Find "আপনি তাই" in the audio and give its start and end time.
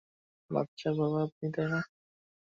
1.27-1.67